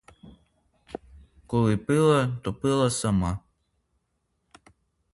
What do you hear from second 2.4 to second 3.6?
то пила сама.